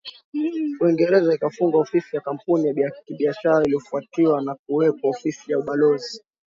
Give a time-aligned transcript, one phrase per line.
[0.81, 6.23] Uingereza ikafungua ofisi ya kampuni ya kibiashara iliyofuatiwa na kuweka ofisi ya ubalozi